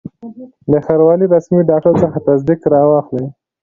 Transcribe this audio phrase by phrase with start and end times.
[0.71, 3.25] د ښاروالي له رسمي ډاکټر څخه تصدیق را واخلئ.